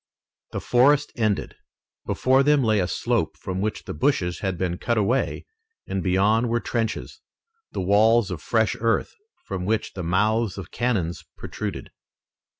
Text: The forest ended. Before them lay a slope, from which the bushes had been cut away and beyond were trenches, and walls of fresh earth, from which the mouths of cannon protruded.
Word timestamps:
The 0.51 0.59
forest 0.59 1.11
ended. 1.15 1.57
Before 2.07 2.41
them 2.41 2.63
lay 2.63 2.79
a 2.79 2.87
slope, 2.87 3.37
from 3.37 3.61
which 3.61 3.83
the 3.83 3.93
bushes 3.93 4.39
had 4.39 4.57
been 4.57 4.79
cut 4.79 4.97
away 4.97 5.45
and 5.85 6.01
beyond 6.01 6.49
were 6.49 6.59
trenches, 6.59 7.21
and 7.71 7.85
walls 7.85 8.31
of 8.31 8.41
fresh 8.41 8.75
earth, 8.79 9.13
from 9.45 9.63
which 9.63 9.93
the 9.93 10.01
mouths 10.01 10.57
of 10.57 10.71
cannon 10.71 11.11
protruded. 11.37 11.91